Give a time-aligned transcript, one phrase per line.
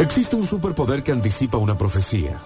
[0.00, 2.38] Existe un superpoder que anticipa una profecía.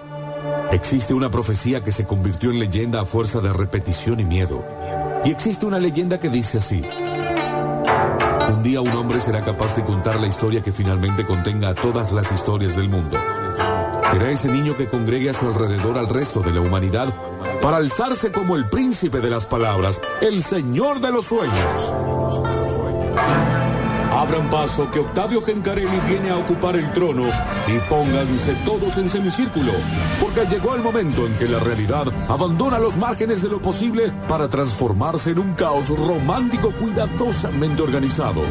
[0.73, 4.65] Existe una profecía que se convirtió en leyenda a fuerza de repetición y miedo.
[5.25, 6.83] Y existe una leyenda que dice así.
[8.53, 12.11] Un día un hombre será capaz de contar la historia que finalmente contenga a todas
[12.11, 13.17] las historias del mundo.
[14.11, 17.15] Será ese niño que congregue a su alrededor al resto de la humanidad
[17.63, 21.93] para alzarse como el príncipe de las palabras, el señor de los sueños.
[24.15, 27.25] Abran paso que Octavio Gencarelli viene a ocupar el trono
[27.67, 29.73] y pónganse todos en semicírculo,
[30.21, 34.49] porque llegó el momento en que la realidad abandona los márgenes de lo posible para
[34.49, 38.43] transformarse en un caos romántico cuidadosamente organizado.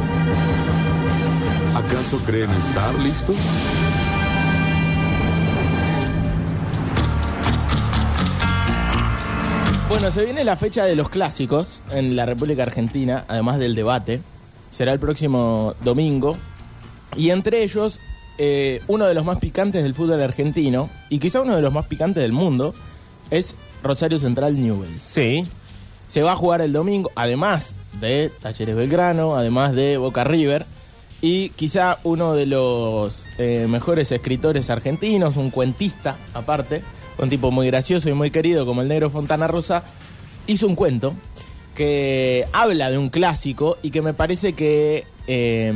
[1.76, 3.38] ¿Acaso creen estar listos?
[9.88, 14.22] Bueno, se viene la fecha de los clásicos en la República Argentina, además del debate.
[14.74, 16.36] Será el próximo domingo.
[17.16, 18.00] Y entre ellos,
[18.40, 21.86] eh, uno de los más picantes del fútbol argentino, y quizá uno de los más
[21.86, 22.74] picantes del mundo,
[23.30, 25.04] es Rosario Central Newell's.
[25.04, 25.48] Sí.
[26.08, 30.66] Se va a jugar el domingo, además de Talleres Belgrano, además de Boca River.
[31.22, 36.82] Y quizá uno de los eh, mejores escritores argentinos, un cuentista aparte,
[37.20, 39.84] un tipo muy gracioso y muy querido como el negro Fontana Rosa,
[40.48, 41.14] hizo un cuento
[41.76, 45.74] que habla de un clásico y que me parece que eh,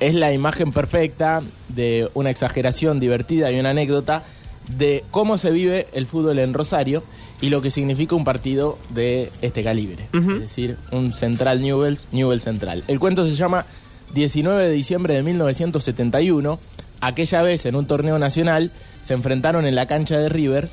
[0.00, 4.22] es la imagen perfecta de una exageración divertida y una anécdota
[4.68, 7.04] de cómo se vive el fútbol en Rosario
[7.40, 10.08] y lo que significa un partido de este calibre.
[10.12, 12.82] Es decir, un Central Newells, Newell's Central.
[12.88, 13.66] El cuento se llama
[14.14, 16.58] 19 de diciembre de 1971.
[17.00, 20.68] Aquella vez en un torneo nacional se enfrentaron en la cancha de River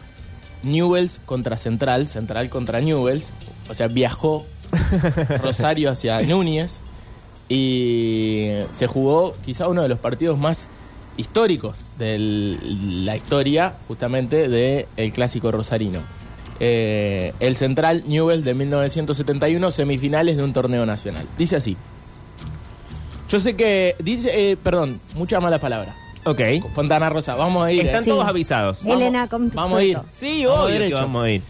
[0.63, 3.31] Newells contra Central, Central contra Newells.
[3.69, 4.45] O sea, viajó
[5.41, 6.79] Rosario hacia Núñez
[7.49, 10.67] y se jugó quizá uno de los partidos más
[11.17, 15.99] históricos de la historia justamente del el clásico rosarino.
[16.59, 21.27] Eh, el Central Newell de 1971, semifinales de un torneo nacional.
[21.37, 21.75] Dice así.
[23.29, 25.95] Yo sé que dice, eh, perdón, mucha mala palabra.
[26.25, 26.39] Ok.
[26.73, 27.85] Fontana Rosa, vamos a ir.
[27.85, 28.07] Están ¿eh?
[28.07, 28.85] todos avisados.
[28.85, 29.99] Elena, con Vamos a ir.
[30.09, 30.95] Sí, Vamos obvio que derecho.
[31.01, 31.41] vamos a ir.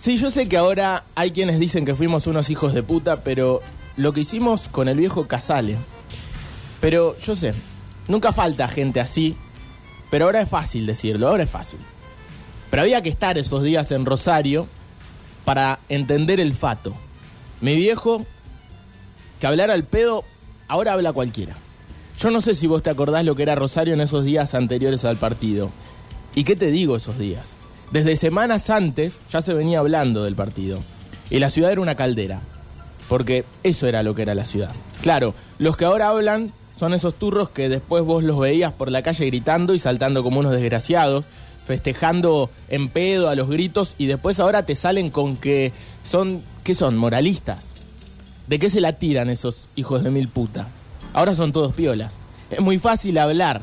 [0.00, 3.60] Sí, yo sé que ahora hay quienes dicen que fuimos unos hijos de puta, pero
[3.98, 5.76] lo que hicimos con el viejo Casale.
[6.80, 7.52] Pero yo sé,
[8.08, 9.36] nunca falta gente así,
[10.10, 11.80] pero ahora es fácil decirlo, ahora es fácil.
[12.70, 14.68] Pero había que estar esos días en Rosario
[15.44, 16.94] para entender el fato.
[17.60, 18.24] Mi viejo,
[19.38, 20.24] que hablar al pedo,
[20.66, 21.56] ahora habla cualquiera.
[22.18, 25.04] Yo no sé si vos te acordás lo que era Rosario en esos días anteriores
[25.04, 25.70] al partido.
[26.34, 27.59] ¿Y qué te digo esos días?
[27.90, 30.78] Desde semanas antes ya se venía hablando del partido.
[31.28, 32.40] Y la ciudad era una caldera.
[33.08, 34.70] Porque eso era lo que era la ciudad.
[35.02, 39.02] Claro, los que ahora hablan son esos turros que después vos los veías por la
[39.02, 41.24] calle gritando y saltando como unos desgraciados,
[41.66, 45.72] festejando en pedo a los gritos y después ahora te salen con que
[46.04, 46.96] son, ¿qué son?
[46.96, 47.66] Moralistas.
[48.46, 50.68] ¿De qué se la tiran esos hijos de mil puta?
[51.12, 52.14] Ahora son todos piolas.
[52.50, 53.62] Es muy fácil hablar,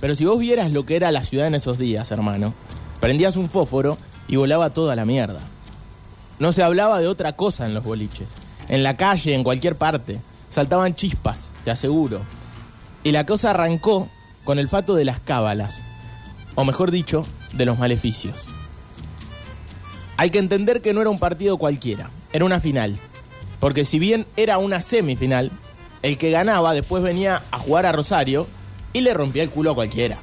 [0.00, 2.54] pero si vos vieras lo que era la ciudad en esos días, hermano,
[3.00, 5.40] prendías un fósforo y volaba todo a la mierda.
[6.38, 8.28] No se hablaba de otra cosa en los boliches.
[8.68, 10.20] En la calle, en cualquier parte.
[10.50, 12.20] Saltaban chispas, te aseguro.
[13.02, 14.08] Y la cosa arrancó
[14.44, 15.80] con el fato de las cábalas.
[16.54, 18.46] O mejor dicho, de los maleficios.
[20.16, 22.10] Hay que entender que no era un partido cualquiera.
[22.32, 22.98] Era una final.
[23.58, 25.50] Porque si bien era una semifinal,
[26.02, 28.46] el que ganaba después venía a jugar a Rosario
[28.92, 30.18] y le rompía el culo a cualquiera.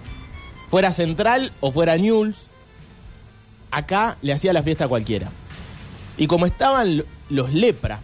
[0.70, 2.46] Fuera Central o fuera Newell's,
[3.72, 5.30] acá le hacía la fiesta a cualquiera.
[6.18, 8.00] Y como estaban lo- los lepra,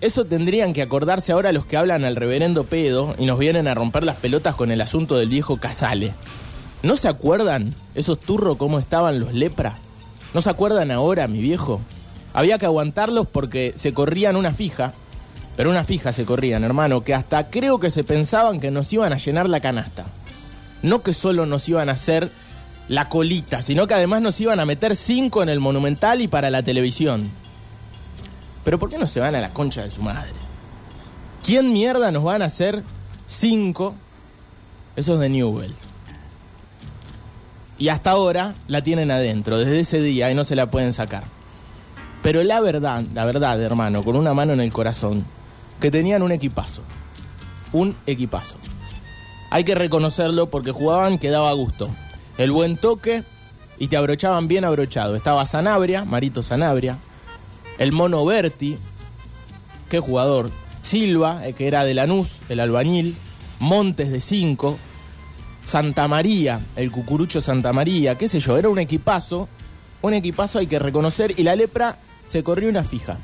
[0.00, 3.74] eso tendrían que acordarse ahora los que hablan al reverendo pedo y nos vienen a
[3.74, 6.12] romper las pelotas con el asunto del viejo Casale.
[6.82, 9.78] ¿No se acuerdan esos turros cómo estaban los lepra?
[10.34, 11.80] ¿No se acuerdan ahora, mi viejo?
[12.32, 14.92] Había que aguantarlos porque se corrían una fija,
[15.56, 19.12] pero una fija se corrían, hermano, que hasta creo que se pensaban que nos iban
[19.12, 20.04] a llenar la canasta.
[20.82, 22.32] No que solo nos iban a hacer
[22.92, 26.50] la colita, sino que además nos iban a meter cinco en el Monumental y para
[26.50, 27.30] la televisión.
[28.64, 30.34] Pero ¿por qué no se van a la concha de su madre?
[31.42, 32.82] ¿Quién mierda nos van a hacer
[33.26, 33.94] cinco?
[34.94, 35.74] Esos de Newell.
[37.78, 41.24] Y hasta ahora la tienen adentro, desde ese día, y no se la pueden sacar.
[42.22, 45.24] Pero la verdad, la verdad, hermano, con una mano en el corazón,
[45.80, 46.82] que tenían un equipazo.
[47.72, 48.58] Un equipazo.
[49.48, 51.88] Hay que reconocerlo porque jugaban que daba gusto.
[52.38, 53.24] El buen toque
[53.78, 55.16] y te abrochaban bien abrochado.
[55.16, 56.98] Estaba Sanabria, Marito Sanabria,
[57.78, 58.78] el Mono Berti,
[59.88, 60.50] qué jugador,
[60.82, 63.16] Silva, eh, que era de Lanús, el albañil,
[63.58, 64.78] Montes de 5,
[65.64, 69.48] Santa María, el cucurucho Santa María, qué sé yo, era un equipazo,
[70.02, 73.18] un equipazo hay que reconocer, y la lepra se corrió una fija.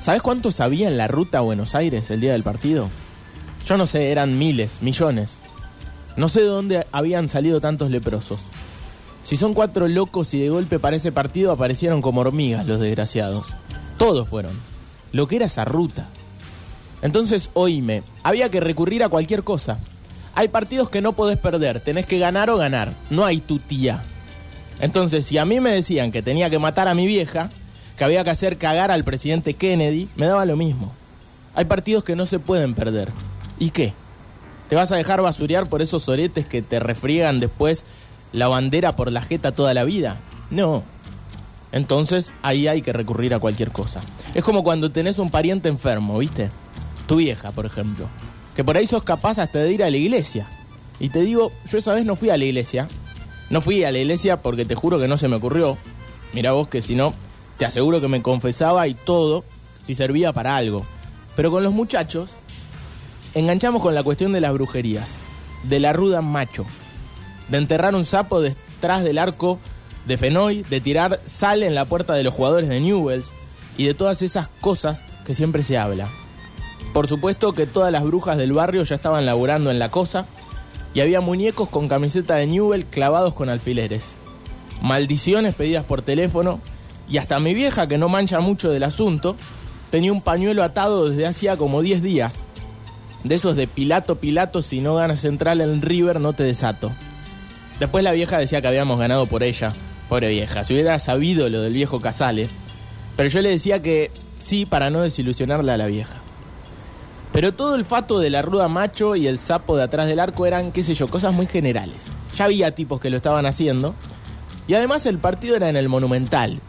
[0.00, 2.88] ¿Sabes cuánto sabía en la ruta a Buenos Aires el día del partido?
[3.66, 5.39] Yo no sé, eran miles, millones.
[6.16, 8.40] No sé de dónde habían salido tantos leprosos.
[9.24, 13.46] Si son cuatro locos y de golpe para ese partido aparecieron como hormigas los desgraciados.
[13.98, 14.52] Todos fueron.
[15.12, 16.08] Lo que era esa ruta.
[17.02, 19.78] Entonces, oíme, había que recurrir a cualquier cosa.
[20.34, 22.92] Hay partidos que no podés perder, tenés que ganar o ganar.
[23.10, 24.04] No hay tu tía.
[24.80, 27.50] Entonces, si a mí me decían que tenía que matar a mi vieja,
[27.96, 30.92] que había que hacer cagar al presidente Kennedy, me daba lo mismo.
[31.54, 33.10] Hay partidos que no se pueden perder.
[33.58, 33.92] ¿Y qué?
[34.70, 37.84] ¿Te vas a dejar basurear por esos oretes que te refriegan después
[38.32, 40.20] la bandera por la jeta toda la vida?
[40.48, 40.84] No.
[41.72, 44.00] Entonces ahí hay que recurrir a cualquier cosa.
[44.32, 46.50] Es como cuando tenés un pariente enfermo, ¿viste?
[47.08, 48.06] Tu vieja, por ejemplo.
[48.54, 50.46] Que por ahí sos capaz hasta de ir a la iglesia.
[51.00, 52.86] Y te digo, yo esa vez no fui a la iglesia.
[53.50, 55.78] No fui a la iglesia porque te juro que no se me ocurrió.
[56.32, 57.12] Mira vos que si no,
[57.58, 59.42] te aseguro que me confesaba y todo
[59.84, 60.86] si servía para algo.
[61.34, 62.36] Pero con los muchachos
[63.34, 65.18] enganchamos con la cuestión de las brujerías,
[65.64, 66.64] de la ruda macho,
[67.48, 69.58] de enterrar un sapo detrás del arco
[70.06, 73.30] de Fenoy, de tirar sal en la puerta de los jugadores de Newells
[73.76, 76.08] y de todas esas cosas que siempre se habla.
[76.92, 80.26] Por supuesto que todas las brujas del barrio ya estaban laburando en la cosa
[80.92, 84.16] y había muñecos con camiseta de Newell clavados con alfileres.
[84.82, 86.60] Maldiciones pedidas por teléfono
[87.08, 89.36] y hasta mi vieja, que no mancha mucho del asunto,
[89.90, 92.44] tenía un pañuelo atado desde hacía como 10 días.
[93.24, 96.90] De esos de Pilato, Pilato, si no ganas central en River, no te desato.
[97.78, 99.72] Después la vieja decía que habíamos ganado por ella.
[100.08, 102.48] Pobre vieja, si hubiera sabido lo del viejo Casale.
[103.16, 106.16] Pero yo le decía que sí, para no desilusionarle a la vieja.
[107.32, 110.46] Pero todo el fato de la ruda macho y el sapo de atrás del arco
[110.46, 111.98] eran, qué sé yo, cosas muy generales.
[112.34, 113.94] Ya había tipos que lo estaban haciendo.
[114.66, 116.60] Y además el partido era en el Monumental.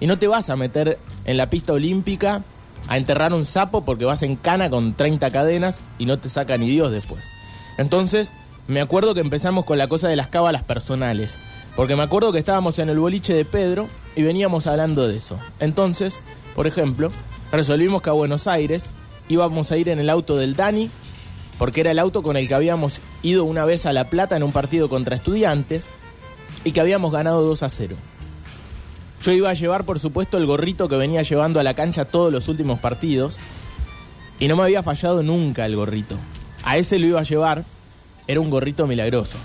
[0.00, 2.42] Y no te vas a meter en la pista olímpica
[2.88, 6.56] a enterrar un sapo porque vas en cana con 30 cadenas y no te saca
[6.56, 7.22] ni Dios después.
[7.76, 8.32] Entonces,
[8.66, 11.38] me acuerdo que empezamos con la cosa de las cábalas personales.
[11.76, 15.38] Porque me acuerdo que estábamos en el boliche de Pedro y veníamos hablando de eso.
[15.60, 16.18] Entonces,
[16.56, 17.12] por ejemplo,
[17.52, 18.90] resolvimos que a Buenos Aires
[19.28, 20.90] íbamos a ir en el auto del Dani,
[21.56, 24.42] porque era el auto con el que habíamos ido una vez a La Plata en
[24.42, 25.86] un partido contra estudiantes
[26.64, 27.96] y que habíamos ganado 2 a 0.
[29.22, 32.32] Yo iba a llevar, por supuesto, el gorrito que venía llevando a la cancha todos
[32.32, 33.36] los últimos partidos.
[34.38, 36.16] Y no me había fallado nunca el gorrito.
[36.62, 37.64] A ese lo iba a llevar.
[38.28, 39.38] Era un gorrito milagroso.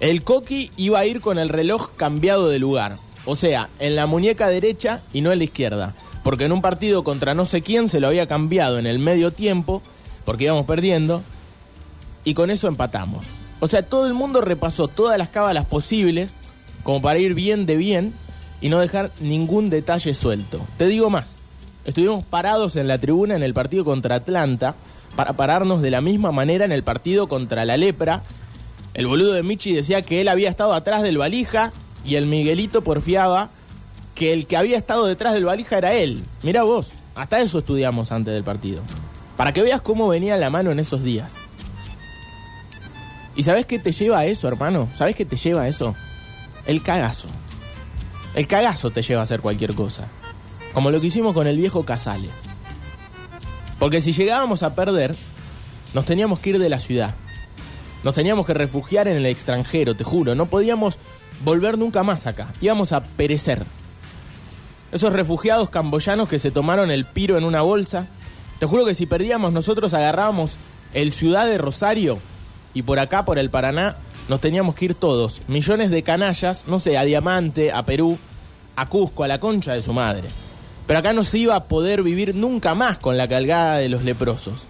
[0.00, 2.96] El coqui iba a ir con el reloj cambiado de lugar.
[3.24, 5.94] O sea, en la muñeca derecha y no en la izquierda.
[6.22, 9.32] Porque en un partido contra no sé quién se lo había cambiado en el medio
[9.32, 9.82] tiempo.
[10.26, 11.22] Porque íbamos perdiendo.
[12.24, 13.24] Y con eso empatamos.
[13.60, 16.32] O sea, todo el mundo repasó todas las cábalas posibles.
[16.82, 18.14] Como para ir bien de bien
[18.60, 20.60] y no dejar ningún detalle suelto.
[20.76, 21.38] Te digo más,
[21.84, 24.74] estuvimos parados en la tribuna en el partido contra Atlanta
[25.16, 28.22] para pararnos de la misma manera en el partido contra la lepra.
[28.94, 31.72] El boludo de Michi decía que él había estado atrás del valija
[32.04, 33.50] y el Miguelito porfiaba
[34.14, 36.24] que el que había estado detrás del valija era él.
[36.42, 38.82] Mira vos, hasta eso estudiamos antes del partido.
[39.36, 41.32] Para que veas cómo venía la mano en esos días.
[43.36, 44.88] ¿Y sabes qué te lleva a eso, hermano?
[44.96, 45.94] ¿Sabes qué te lleva a eso?
[46.66, 47.28] El cagazo.
[48.38, 50.06] El cagazo te lleva a hacer cualquier cosa.
[50.72, 52.28] Como lo que hicimos con el viejo Casale.
[53.80, 55.16] Porque si llegábamos a perder,
[55.92, 57.16] nos teníamos que ir de la ciudad.
[58.04, 60.36] Nos teníamos que refugiar en el extranjero, te juro.
[60.36, 60.98] No podíamos
[61.44, 62.54] volver nunca más acá.
[62.60, 63.64] Íbamos a perecer.
[64.92, 68.06] Esos refugiados camboyanos que se tomaron el piro en una bolsa.
[68.60, 70.58] Te juro que si perdíamos nosotros agarrábamos
[70.94, 72.20] el ciudad de Rosario
[72.72, 73.96] y por acá, por el Paraná,
[74.28, 78.18] nos teníamos que ir todos, millones de canallas, no sé, a Diamante, a Perú,
[78.80, 80.28] a Cusco, a la concha de su madre.
[80.86, 84.04] Pero acá no se iba a poder vivir nunca más con la calgada de los
[84.04, 84.64] leprosos.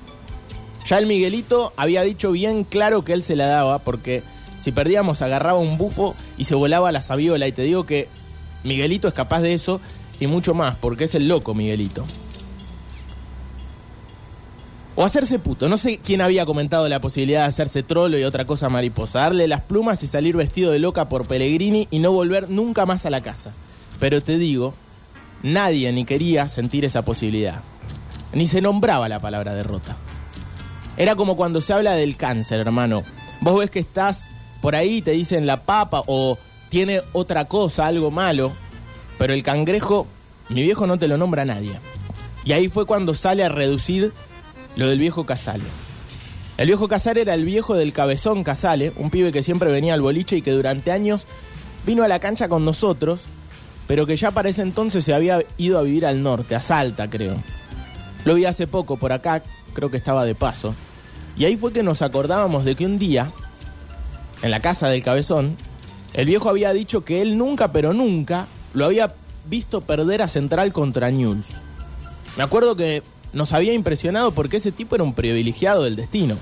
[0.87, 4.23] Ya el Miguelito había dicho bien claro que él se la daba, porque
[4.59, 8.09] si perdíamos agarraba un bufo y se volaba la sabiola, y te digo que
[8.65, 9.81] Miguelito es capaz de eso
[10.19, 12.07] y mucho más, porque es el loco Miguelito.
[14.97, 15.69] O hacerse puto.
[15.69, 19.21] No sé quién había comentado la posibilidad de hacerse trolo y otra cosa mariposa.
[19.21, 23.07] Darle las plumas y salir vestido de loca por Pellegrini y no volver nunca más
[23.07, 23.53] a la casa.
[23.99, 24.75] Pero te digo,
[25.43, 27.63] nadie ni quería sentir esa posibilidad.
[28.33, 29.97] Ni se nombraba la palabra derrota.
[30.97, 33.05] Era como cuando se habla del cáncer, hermano.
[33.41, 34.27] Vos ves que estás
[34.61, 36.39] por ahí te dicen la papa o
[36.69, 38.53] tiene otra cosa, algo malo.
[39.19, 40.07] Pero el cangrejo,
[40.49, 41.79] mi viejo no te lo nombra a nadie.
[42.45, 44.13] Y ahí fue cuando sale a reducir
[44.77, 45.65] lo del viejo Casale.
[46.57, 50.01] El viejo Casale era el viejo del cabezón Casale, un pibe que siempre venía al
[50.01, 51.27] boliche y que durante años
[51.87, 53.23] vino a la cancha con nosotros,
[53.89, 57.09] pero que ya para ese entonces se había ido a vivir al norte, a Salta
[57.09, 57.43] creo.
[58.25, 59.43] Lo vi hace poco por acá,
[59.73, 60.75] creo que estaba de paso.
[61.39, 63.33] Y ahí fue que nos acordábamos de que un día,
[64.43, 65.57] en la casa del cabezón,
[66.13, 69.15] el viejo había dicho que él nunca, pero nunca, lo había
[69.47, 71.47] visto perder a Central contra News.
[72.37, 73.03] Me acuerdo que
[73.33, 76.37] nos había impresionado porque ese tipo era un privilegiado del destino.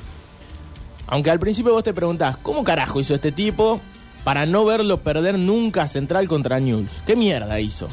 [1.06, 3.80] Aunque al principio vos te preguntás, ¿cómo carajo hizo este tipo
[4.26, 6.90] para no verlo perder nunca a Central contra News?
[7.06, 7.86] ¿Qué mierda hizo?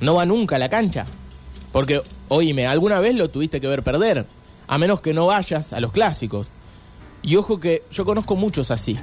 [0.00, 1.06] ¿No va nunca a la cancha?
[1.70, 4.26] Porque, oíme, alguna vez lo tuviste que ver perder
[4.66, 6.48] a menos que no vayas a los clásicos.
[7.22, 8.98] Y ojo que yo conozco muchos así,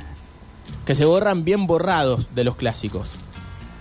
[0.83, 3.07] que se borran bien borrados de los clásicos.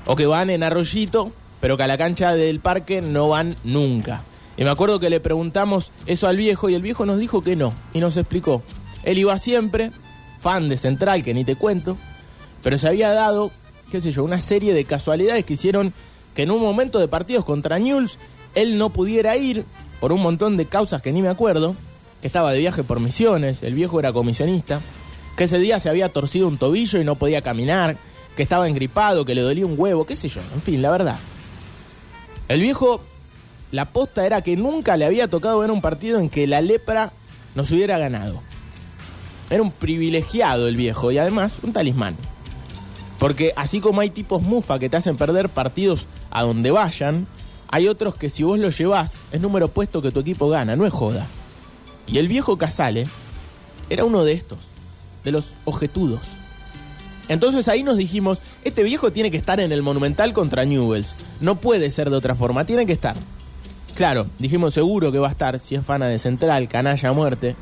[0.07, 4.23] O que van en arroyito, pero que a la cancha del parque no van nunca.
[4.57, 7.57] Y me acuerdo que le preguntamos eso al viejo y el viejo nos dijo que
[7.57, 7.75] no.
[7.93, 8.63] Y nos explicó.
[9.03, 9.91] Él iba siempre,
[10.39, 11.99] fan de Central, que ni te cuento,
[12.63, 13.51] pero se había dado,
[13.91, 15.93] qué sé yo, una serie de casualidades que hicieron
[16.35, 18.19] que en un momento de partidos contra Newell's
[18.55, 19.65] él no pudiera ir
[20.01, 21.75] por un montón de causas que ni me acuerdo,
[22.21, 24.81] que estaba de viaje por misiones, el viejo era comisionista,
[25.37, 27.97] que ese día se había torcido un tobillo y no podía caminar,
[28.37, 31.19] que estaba engripado, que le dolía un huevo, qué sé yo, en fin, la verdad.
[32.49, 33.01] El viejo,
[33.71, 37.13] la posta era que nunca le había tocado ver un partido en que la lepra
[37.55, 38.41] nos hubiera ganado.
[39.51, 42.17] Era un privilegiado el viejo y además un talismán.
[43.23, 47.29] Porque así como hay tipos mufa que te hacen perder partidos a donde vayan,
[47.69, 50.87] hay otros que si vos lo llevás, es número puesto que tu equipo gana, no
[50.87, 51.29] es joda.
[52.09, 53.07] Y el viejo Casale
[53.91, 54.59] era uno de estos,
[55.23, 56.23] de los ojetudos.
[57.29, 61.15] Entonces ahí nos dijimos, este viejo tiene que estar en el Monumental contra Newells.
[61.41, 63.15] No puede ser de otra forma, tiene que estar.
[63.95, 67.55] Claro, dijimos seguro que va a estar, si es fana de Central, canalla muerte.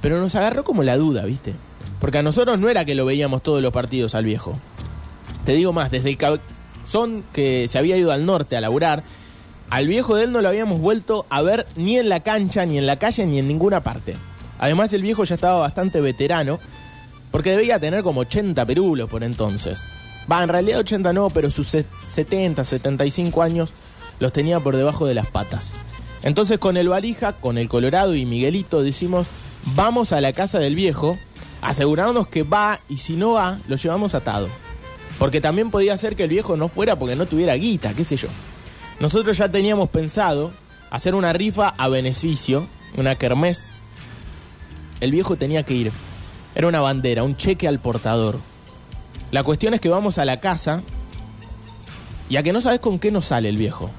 [0.00, 1.54] Pero nos agarró como la duda, ¿viste?
[2.00, 4.58] Porque a nosotros no era que lo veíamos todos los partidos al viejo.
[5.48, 9.02] Te digo más, desde el cabezón que se había ido al norte a laburar,
[9.70, 12.76] al viejo de él no lo habíamos vuelto a ver ni en la cancha, ni
[12.76, 14.18] en la calle, ni en ninguna parte.
[14.58, 16.58] Además el viejo ya estaba bastante veterano,
[17.30, 19.80] porque debía tener como 80 perulos por entonces.
[20.30, 23.72] Va, en realidad 80 no, pero sus 70, 75 años
[24.20, 25.72] los tenía por debajo de las patas.
[26.22, 29.28] Entonces con el valija, con el Colorado y Miguelito decimos,
[29.74, 31.16] vamos a la casa del viejo,
[31.62, 34.50] asegurándonos que va y si no va, lo llevamos atado.
[35.18, 38.16] Porque también podía ser que el viejo no fuera porque no tuviera guita, qué sé
[38.16, 38.28] yo.
[39.00, 40.52] Nosotros ya teníamos pensado
[40.90, 43.70] hacer una rifa a beneficio, una kermés.
[45.00, 45.92] El viejo tenía que ir.
[46.54, 48.38] Era una bandera, un cheque al portador.
[49.30, 50.82] La cuestión es que vamos a la casa
[52.28, 53.90] y a que no sabes con qué nos sale el viejo.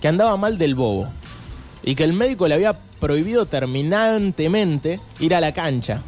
[0.00, 1.08] Que andaba mal del bobo.
[1.82, 6.02] Y que el médico le había prohibido terminantemente ir a la cancha.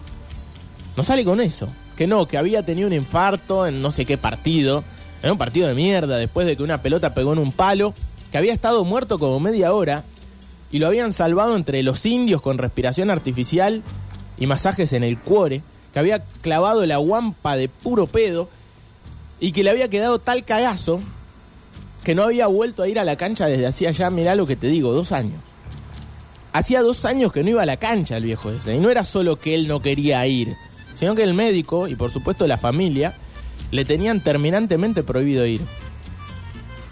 [0.97, 1.69] No sale con eso.
[1.97, 4.85] Que no, que había tenido un infarto en no sé qué partido.
[5.23, 7.95] En un partido de mierda, después de que una pelota pegó en un palo
[8.33, 10.05] que había estado muerto como media hora
[10.73, 13.83] y lo habían salvado entre los indios con respiración artificial
[14.39, 18.49] y masajes en el cuore, que había clavado la guampa de puro pedo
[19.39, 21.01] y que le había quedado tal cagazo
[22.03, 24.57] que no había vuelto a ir a la cancha desde hacía ya, mirá lo que
[24.57, 25.41] te digo, dos años.
[26.53, 29.05] Hacía dos años que no iba a la cancha el viejo ese, y no era
[29.05, 30.55] solo que él no quería ir,
[31.03, 33.15] sino que el médico y por supuesto la familia
[33.73, 35.61] le tenían terminantemente prohibido ir.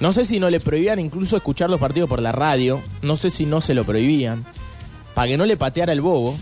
[0.01, 3.31] No sé si no le prohibían incluso escuchar los partidos por la radio, no sé
[3.31, 4.45] si no se lo prohibían,
[5.15, 6.37] para que no le pateara el bobo,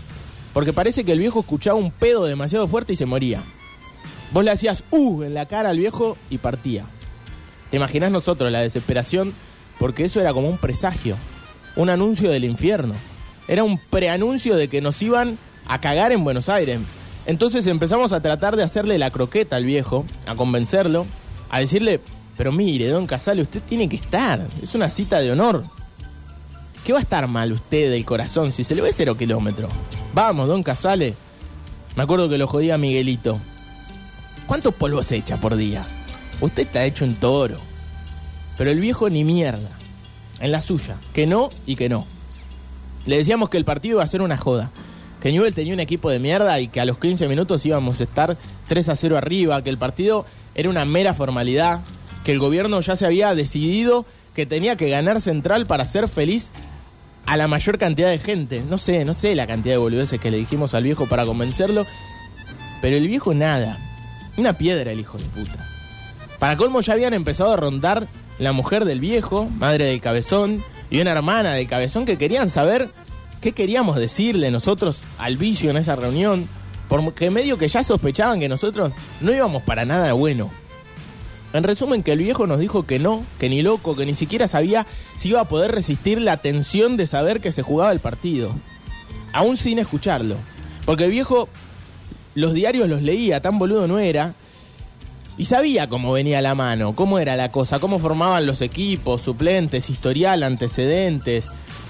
[0.51, 3.43] porque parece que el viejo escuchaba un pedo demasiado fuerte y se moría.
[4.31, 6.85] Vos le hacías uh en la cara al viejo y partía.
[7.69, 9.31] ¿Te imaginás nosotros la desesperación?
[9.77, 11.17] Porque eso era como un presagio,
[11.75, 12.95] un anuncio del infierno.
[13.47, 16.79] Era un preanuncio de que nos iban a cagar en Buenos Aires.
[17.29, 21.05] Entonces empezamos a tratar de hacerle la croqueta al viejo, a convencerlo,
[21.51, 22.01] a decirle,
[22.35, 24.47] pero mire, don Casale, usted tiene que estar.
[24.63, 25.63] Es una cita de honor.
[26.83, 29.69] ¿Qué va a estar mal usted del corazón si se le ve cero kilómetro?
[30.11, 31.13] Vamos, don Casale.
[31.95, 33.37] Me acuerdo que lo jodía Miguelito.
[34.47, 35.85] ¿Cuántos polvos echa por día?
[36.41, 37.59] Usted está hecho un toro.
[38.57, 39.69] Pero el viejo ni mierda.
[40.39, 40.97] En la suya.
[41.13, 42.07] Que no y que no.
[43.05, 44.71] Le decíamos que el partido iba a ser una joda.
[45.21, 48.03] Que Newell tenía un equipo de mierda y que a los 15 minutos íbamos a
[48.03, 49.61] estar 3 a 0 arriba.
[49.63, 51.81] Que el partido era una mera formalidad
[52.23, 56.51] que el gobierno ya se había decidido que tenía que ganar Central para ser feliz
[57.25, 58.63] a la mayor cantidad de gente.
[58.67, 61.85] No sé, no sé la cantidad de boludeces que le dijimos al viejo para convencerlo,
[62.81, 63.77] pero el viejo nada.
[64.37, 65.67] Una piedra el hijo de puta.
[66.39, 68.07] Para colmo ya habían empezado a rondar
[68.39, 72.89] la mujer del viejo, madre del cabezón, y una hermana del cabezón que querían saber
[73.41, 76.47] qué queríamos decirle nosotros al vicio en esa reunión,
[76.87, 80.49] porque medio que ya sospechaban que nosotros no íbamos para nada bueno.
[81.51, 84.47] En resumen, que el viejo nos dijo que no, que ni loco, que ni siquiera
[84.47, 88.53] sabía si iba a poder resistir la tensión de saber que se jugaba el partido.
[89.33, 90.35] Aún sin escucharlo.
[90.85, 91.49] Porque el viejo
[92.35, 94.33] los diarios los leía, tan boludo no era,
[95.37, 99.89] y sabía cómo venía la mano, cómo era la cosa, cómo formaban los equipos, suplentes,
[99.89, 101.47] historial, antecedentes,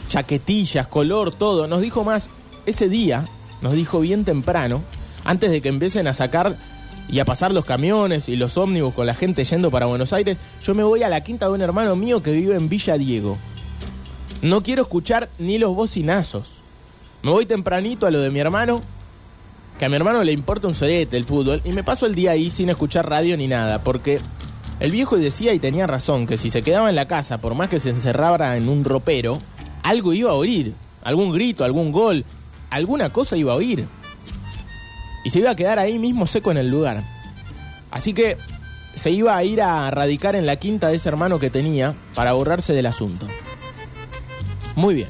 [0.09, 1.67] chaquetillas, color, todo.
[1.67, 2.29] Nos dijo más
[2.65, 3.25] ese día,
[3.61, 4.81] nos dijo bien temprano,
[5.23, 6.57] antes de que empiecen a sacar
[7.07, 10.37] y a pasar los camiones y los ómnibus con la gente yendo para Buenos Aires,
[10.63, 13.37] yo me voy a la quinta de un hermano mío que vive en Villa Diego.
[14.41, 16.49] No quiero escuchar ni los bocinazos.
[17.21, 18.81] Me voy tempranito a lo de mi hermano,
[19.77, 22.31] que a mi hermano le importa un sorete el fútbol, y me paso el día
[22.31, 24.21] ahí sin escuchar radio ni nada, porque
[24.79, 27.67] el viejo decía y tenía razón, que si se quedaba en la casa, por más
[27.67, 29.41] que se encerrara en un ropero,
[29.89, 32.24] algo iba a oír, algún grito, algún gol,
[32.69, 33.88] alguna cosa iba a oír
[35.24, 37.03] y se iba a quedar ahí mismo seco en el lugar.
[37.89, 38.38] Así que
[38.93, 42.34] se iba a ir a radicar en la quinta de ese hermano que tenía para
[42.34, 43.25] borrarse del asunto.
[44.75, 45.10] Muy bien.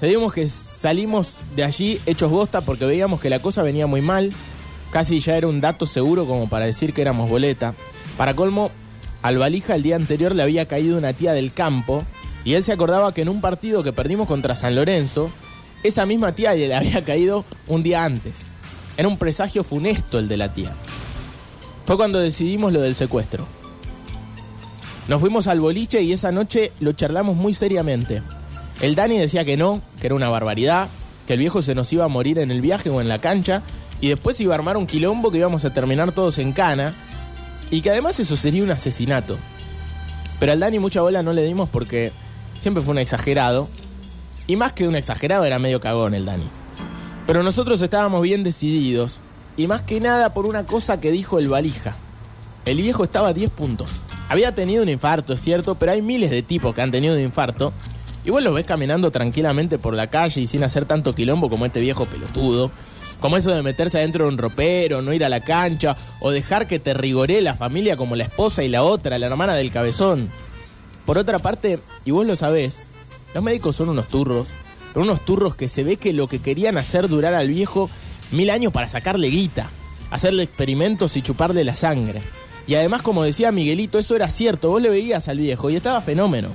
[0.00, 4.02] Te digamos que salimos de allí hechos bosta porque veíamos que la cosa venía muy
[4.02, 4.32] mal.
[4.90, 7.74] Casi ya era un dato seguro como para decir que éramos boleta.
[8.18, 8.72] Para colmo,
[9.22, 12.04] al valija el día anterior le había caído una tía del campo
[12.44, 15.30] y él se acordaba que en un partido que perdimos contra San Lorenzo,
[15.82, 18.34] esa misma tía le había caído un día antes.
[18.96, 20.72] Era un presagio funesto el de la tía.
[21.86, 23.46] Fue cuando decidimos lo del secuestro.
[25.08, 28.22] Nos fuimos al boliche y esa noche lo charlamos muy seriamente.
[28.80, 30.88] El Dani decía que no, que era una barbaridad,
[31.26, 33.62] que el viejo se nos iba a morir en el viaje o en la cancha,
[34.00, 36.94] y después iba a armar un quilombo que íbamos a terminar todos en cana,
[37.70, 39.36] y que además eso sería un asesinato.
[40.40, 42.12] Pero al Dani mucha bola no le dimos porque
[42.58, 43.68] siempre fue un exagerado,
[44.46, 46.48] y más que un exagerado era medio cagón el Dani.
[47.26, 49.18] Pero nosotros estábamos bien decididos,
[49.56, 51.94] y más que nada por una cosa que dijo el valija.
[52.64, 53.90] El viejo estaba a 10 puntos.
[54.28, 57.20] Había tenido un infarto, es cierto, pero hay miles de tipos que han tenido un
[57.20, 57.72] infarto.
[58.24, 61.66] Y vos lo ves caminando tranquilamente por la calle y sin hacer tanto quilombo como
[61.66, 62.70] este viejo pelotudo.
[63.20, 66.66] Como eso de meterse adentro de un ropero, no ir a la cancha, o dejar
[66.66, 70.30] que te rigoree la familia como la esposa y la otra, la hermana del cabezón.
[71.06, 72.88] Por otra parte, y vos lo sabés,
[73.34, 74.48] los médicos son unos turros,
[74.94, 77.90] unos turros que se ve que lo que querían hacer durar al viejo
[78.30, 79.68] mil años para sacarle guita,
[80.10, 82.22] hacerle experimentos y chuparle la sangre.
[82.66, 86.00] Y además, como decía Miguelito, eso era cierto, vos le veías al viejo y estaba
[86.00, 86.48] fenómeno.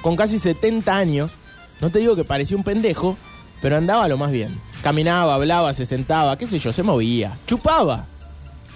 [0.00, 1.32] Con casi 70 años,
[1.80, 3.16] no te digo que parecía un pendejo,
[3.60, 4.58] pero andaba lo más bien.
[4.82, 8.06] Caminaba, hablaba, se sentaba, qué sé yo, se movía, chupaba.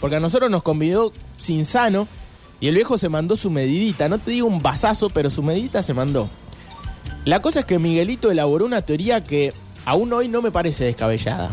[0.01, 2.07] Porque a nosotros nos convidó sin sano
[2.61, 5.83] y el viejo se mandó su medidita, no te digo un basazo, pero su medidita
[5.83, 6.29] se mandó.
[7.25, 9.53] La cosa es que Miguelito elaboró una teoría que
[9.85, 11.51] aún hoy no me parece descabellada.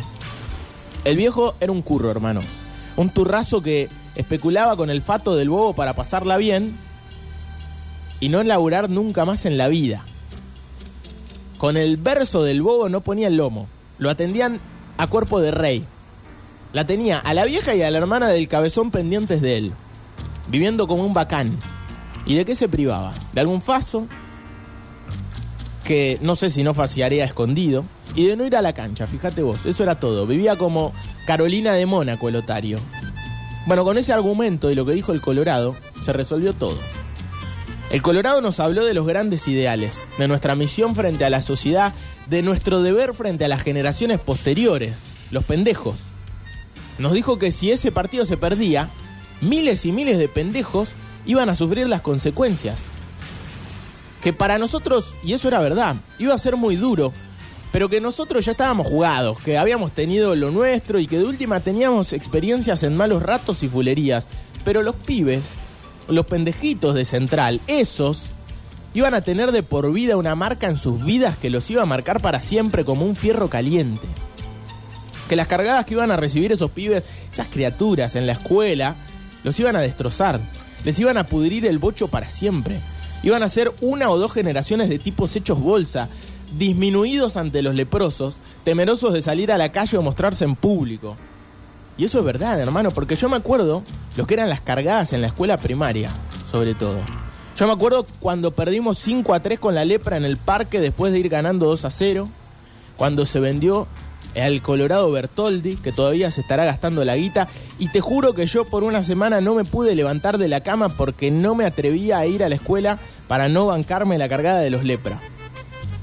[1.03, 2.41] El viejo era un curro, hermano.
[2.95, 6.77] Un turrazo que especulaba con el fato del bobo para pasarla bien
[8.19, 10.05] y no elaborar nunca más en la vida.
[11.57, 13.67] Con el verso del bobo no ponía el lomo.
[13.97, 14.59] Lo atendían
[14.97, 15.83] a cuerpo de rey.
[16.71, 19.73] La tenía a la vieja y a la hermana del cabezón pendientes de él.
[20.47, 21.57] Viviendo como un bacán.
[22.25, 23.13] ¿Y de qué se privaba?
[23.33, 24.07] ¿De algún faso?
[25.83, 27.83] que no sé si no faciaría escondido,
[28.15, 30.25] y de no ir a la cancha, fíjate vos, eso era todo.
[30.25, 30.93] Vivía como
[31.25, 32.79] Carolina de Mónaco el otario.
[33.65, 36.77] Bueno, con ese argumento y lo que dijo el Colorado, se resolvió todo.
[37.91, 41.93] El Colorado nos habló de los grandes ideales, de nuestra misión frente a la sociedad,
[42.27, 44.99] de nuestro deber frente a las generaciones posteriores,
[45.31, 45.97] los pendejos.
[46.97, 48.89] Nos dijo que si ese partido se perdía,
[49.43, 50.93] miles y miles de pendejos
[51.25, 52.85] iban a sufrir las consecuencias
[54.23, 57.11] que para nosotros, y eso era verdad, iba a ser muy duro,
[57.73, 61.59] pero que nosotros ya estábamos jugados, que habíamos tenido lo nuestro y que de última
[61.59, 64.27] teníamos experiencias en malos ratos y fulerías.
[64.63, 65.43] Pero los pibes,
[66.07, 68.27] los pendejitos de Central, esos
[68.93, 71.87] iban a tener de por vida una marca en sus vidas que los iba a
[71.87, 74.07] marcar para siempre como un fierro caliente.
[75.27, 78.95] Que las cargadas que iban a recibir esos pibes, esas criaturas en la escuela,
[79.43, 80.39] los iban a destrozar,
[80.83, 82.79] les iban a pudrir el bocho para siempre
[83.23, 86.09] iban a ser una o dos generaciones de tipos hechos bolsa,
[86.57, 91.15] disminuidos ante los leprosos, temerosos de salir a la calle o mostrarse en público.
[91.97, 93.83] Y eso es verdad, hermano, porque yo me acuerdo
[94.17, 96.11] lo que eran las cargadas en la escuela primaria,
[96.51, 96.97] sobre todo.
[97.55, 101.13] Yo me acuerdo cuando perdimos 5 a 3 con la lepra en el parque después
[101.13, 102.29] de ir ganando 2 a 0,
[102.97, 103.87] cuando se vendió
[104.35, 107.47] al Colorado Bertoldi, que todavía se estará gastando la guita,
[107.79, 110.89] y te juro que yo por una semana no me pude levantar de la cama
[110.89, 114.69] porque no me atrevía a ir a la escuela para no bancarme la cargada de
[114.69, 115.19] los lepra.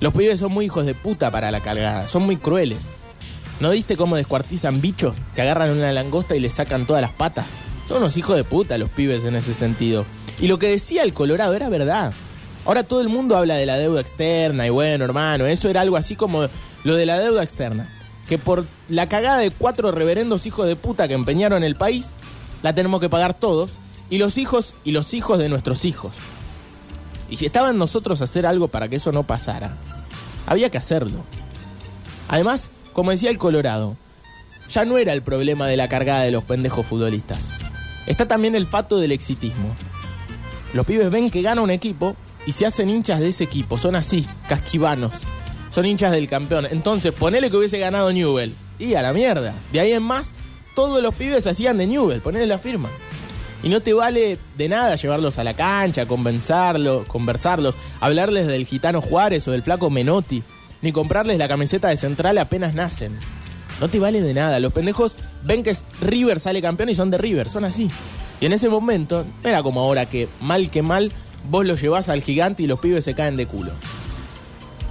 [0.00, 2.88] Los pibes son muy hijos de puta para la cargada, son muy crueles.
[3.60, 7.44] ¿No viste cómo descuartizan bichos que agarran una langosta y le sacan todas las patas?
[7.86, 10.06] Son unos hijos de puta los pibes en ese sentido.
[10.40, 12.14] Y lo que decía el Colorado era verdad.
[12.64, 15.96] Ahora todo el mundo habla de la deuda externa y bueno, hermano, eso era algo
[15.96, 16.48] así como
[16.84, 17.88] lo de la deuda externa.
[18.30, 22.10] Que por la cagada de cuatro reverendos hijos de puta que empeñaron el país,
[22.62, 23.72] la tenemos que pagar todos
[24.08, 26.12] y los hijos y los hijos de nuestros hijos.
[27.28, 29.76] Y si estaban nosotros a hacer algo para que eso no pasara,
[30.46, 31.24] había que hacerlo.
[32.28, 33.96] Además, como decía el Colorado,
[34.68, 37.50] ya no era el problema de la cargada de los pendejos futbolistas.
[38.06, 39.74] Está también el fato del exitismo.
[40.72, 42.14] Los pibes ven que gana un equipo
[42.46, 43.76] y se hacen hinchas de ese equipo.
[43.76, 45.12] Son así, casquivanos.
[45.70, 46.66] Son hinchas del campeón.
[46.70, 48.54] Entonces, ponele que hubiese ganado Newell.
[48.78, 49.54] Y a la mierda.
[49.72, 50.32] De ahí en más,
[50.74, 52.20] todos los pibes hacían de Newell.
[52.20, 52.88] Ponele la firma.
[53.62, 59.02] Y no te vale de nada llevarlos a la cancha, convencerlos, conversarlos, hablarles del gitano
[59.02, 60.42] Juárez o del flaco Menotti,
[60.80, 63.18] ni comprarles la camiseta de central apenas nacen.
[63.78, 64.60] No te vale de nada.
[64.60, 67.90] Los pendejos ven que River sale campeón y son de River, son así.
[68.40, 71.12] Y en ese momento, era como ahora que mal que mal
[71.50, 73.72] vos lo llevas al gigante y los pibes se caen de culo.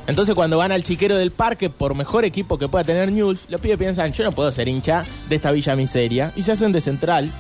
[0.10, 3.62] Entonces cuando van al chiquero del parque, por mejor equipo que pueda tener News, los
[3.62, 6.34] pibes piensan, yo no puedo ser hincha de esta villa miseria.
[6.36, 7.32] Y se hacen de central.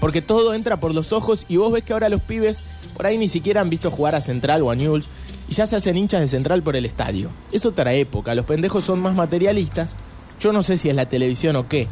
[0.00, 2.62] Porque todo entra por los ojos y vos ves que ahora los pibes
[2.96, 5.06] por ahí ni siquiera han visto jugar a Central o a News
[5.48, 7.30] y ya se hacen hinchas de Central por el estadio.
[7.52, 9.94] Es otra época, los pendejos son más materialistas.
[10.40, 11.86] Yo no sé si es la televisión o qué.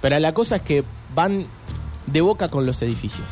[0.00, 1.44] Pero la cosa es que van
[2.06, 3.28] de boca con los edificios.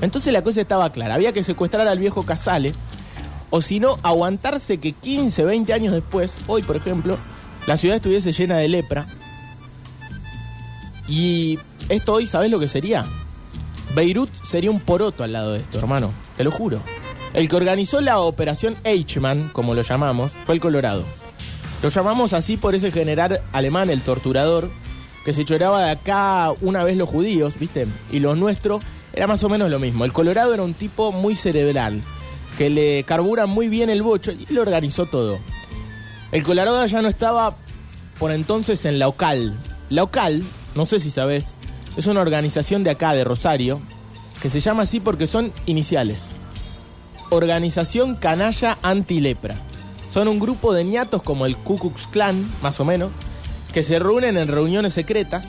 [0.00, 2.72] Entonces la cosa estaba clara, había que secuestrar al viejo Casale,
[3.50, 7.18] o si no, aguantarse que 15, 20 años después, hoy por ejemplo,
[7.66, 9.06] la ciudad estuviese llena de lepra.
[11.08, 13.06] Y esto hoy, ¿sabes lo que sería?
[13.94, 16.80] Beirut sería un poroto al lado de esto, hermano, te lo juro.
[17.32, 21.04] El que organizó la operación Eichmann, como lo llamamos, fue el Colorado.
[21.82, 24.70] Lo llamamos así por ese general alemán, el torturador,
[25.24, 27.86] que se choraba de acá una vez los judíos, ¿viste?
[28.10, 30.04] Y los nuestros era más o menos lo mismo.
[30.04, 32.02] El Colorado era un tipo muy cerebral,
[32.56, 35.38] que le carbura muy bien el bocho y lo organizó todo.
[36.32, 37.56] El Colorado ya no estaba
[38.18, 39.54] por entonces en la OCAL.
[39.90, 40.42] La OCAL,
[40.74, 41.56] no sé si sabes,
[41.96, 43.80] es una organización de acá, de Rosario,
[44.40, 46.24] que se llama así porque son iniciales.
[47.30, 49.56] Organización Canalla Antilepra.
[50.12, 53.10] Son un grupo de ñatos como el Ku Klux Klan, más o menos,
[53.72, 55.44] que se reúnen en reuniones secretas.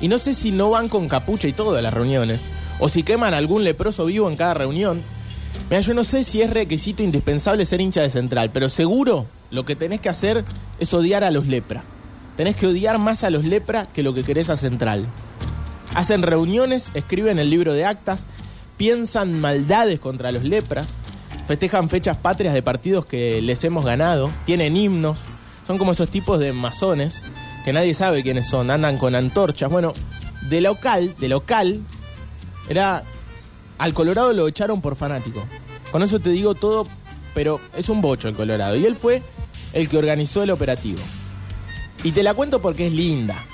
[0.00, 2.40] Y no sé si no van con capucha y todo a las reuniones,
[2.78, 5.02] o si queman algún leproso vivo en cada reunión.
[5.68, 9.64] Mira, yo no sé si es requisito indispensable ser hincha de central, pero seguro lo
[9.64, 10.44] que tenés que hacer
[10.78, 11.82] es odiar a los lepra.
[12.36, 15.06] Tenés que odiar más a los lepra que lo que querés a central.
[15.94, 18.26] Hacen reuniones, escriben el libro de actas,
[18.76, 20.88] piensan maldades contra los lepras,
[21.48, 25.18] festejan fechas patrias de partidos que les hemos ganado, tienen himnos,
[25.66, 27.22] son como esos tipos de masones
[27.64, 29.68] que nadie sabe quiénes son, andan con antorchas.
[29.68, 29.94] Bueno,
[30.42, 31.80] de local, de local,
[32.68, 33.02] era.
[33.78, 35.44] Al Colorado lo echaron por fanático.
[35.92, 36.86] Con eso te digo todo,
[37.34, 38.76] pero es un bocho el Colorado.
[38.76, 39.22] Y él fue
[39.72, 40.98] el que organizó el operativo.
[42.02, 43.44] Y te la cuento porque es linda.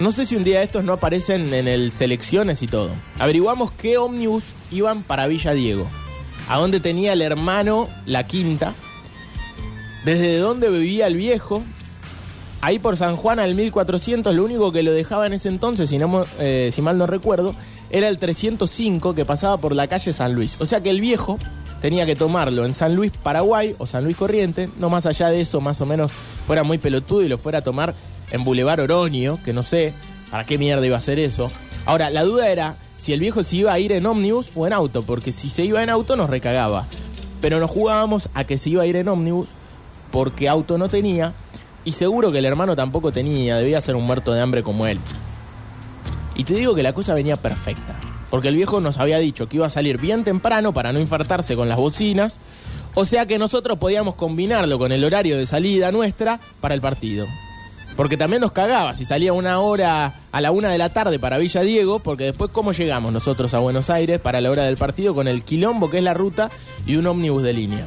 [0.00, 2.90] No sé si un día estos no aparecen en el selecciones y todo.
[3.18, 5.88] Averiguamos qué ómnibus iban para Villa Diego.
[6.48, 8.74] A dónde tenía el hermano la quinta
[10.04, 11.62] desde donde vivía el viejo,
[12.60, 15.98] ahí por San Juan al 1400, lo único que lo dejaba en ese entonces, si,
[15.98, 17.54] no, eh, si mal no recuerdo,
[17.90, 20.56] era el 305 que pasaba por la calle San Luis.
[20.60, 21.38] O sea que el viejo
[21.80, 25.40] tenía que tomarlo en San Luis, Paraguay o San Luis Corriente, no más allá de
[25.40, 26.10] eso, más o menos
[26.46, 27.94] fuera muy pelotudo y lo fuera a tomar
[28.30, 29.94] en Boulevard Oroño, que no sé
[30.30, 31.50] para qué mierda iba a hacer eso.
[31.86, 34.72] Ahora, la duda era si el viejo se iba a ir en ómnibus o en
[34.72, 36.86] auto, porque si se iba en auto nos recagaba.
[37.40, 39.48] Pero nos jugábamos a que se iba a ir en ómnibus
[40.10, 41.32] porque auto no tenía
[41.84, 44.98] y seguro que el hermano tampoco tenía, debía ser un muerto de hambre como él.
[46.38, 47.96] Y te digo que la cosa venía perfecta,
[48.30, 51.56] porque el viejo nos había dicho que iba a salir bien temprano para no infartarse
[51.56, 52.38] con las bocinas,
[52.94, 57.26] o sea que nosotros podíamos combinarlo con el horario de salida nuestra para el partido.
[57.96, 61.38] Porque también nos cagaba si salía una hora a la una de la tarde para
[61.38, 65.16] Villa Diego, porque después cómo llegamos nosotros a Buenos Aires para la hora del partido
[65.16, 66.50] con el quilombo que es la ruta
[66.86, 67.84] y un ómnibus de línea.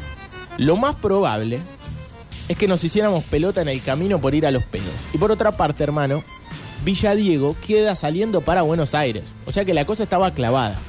[0.57, 1.61] Lo más probable
[2.49, 4.91] es que nos hiciéramos pelota en el camino por ir a los pedos.
[5.13, 6.25] Y por otra parte, hermano,
[6.83, 9.27] Villa Diego queda saliendo para Buenos Aires.
[9.45, 10.79] O sea que la cosa estaba clavada.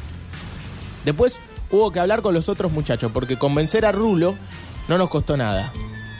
[1.04, 1.38] Después
[1.70, 4.34] hubo que hablar con los otros muchachos, porque convencer a Rulo
[4.88, 5.72] no nos costó nada.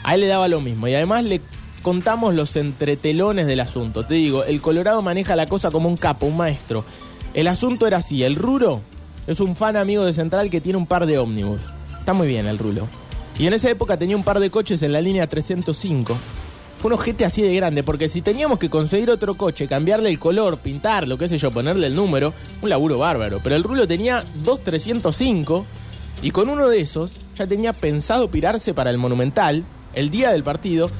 [0.03, 0.87] A él le daba lo mismo.
[0.87, 1.41] Y además le
[1.81, 4.03] contamos los entretelones del asunto.
[4.03, 6.85] Te digo, el Colorado maneja la cosa como un capo, un maestro.
[7.33, 8.81] El asunto era así, el Rulo
[9.25, 11.61] es un fan amigo de Central que tiene un par de ómnibus.
[11.97, 12.87] Está muy bien el Rulo.
[13.39, 16.17] Y en esa época tenía un par de coches en la línea 305.
[16.83, 20.19] Fue un ojete así de grande, porque si teníamos que conseguir otro coche, cambiarle el
[20.19, 23.39] color, pintarlo, qué sé yo, ponerle el número, un laburo bárbaro.
[23.41, 25.65] Pero el rulo tenía dos 305
[26.21, 30.43] y con uno de esos ya tenía pensado pirarse para el Monumental el día del
[30.43, 30.91] partido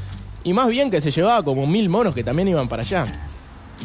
[0.46, 3.06] y más bien que se llevaba como mil monos que también iban para allá.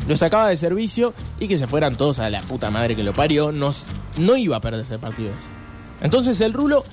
[0.06, 3.12] Lo sacaba de servicio y que se fueran todos a la puta madre que lo
[3.12, 5.48] parió, nos, no iba a perderse el partido ese.
[6.00, 6.84] Entonces el rulo,